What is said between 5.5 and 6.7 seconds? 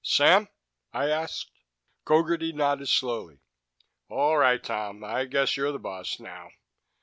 you're the boss now.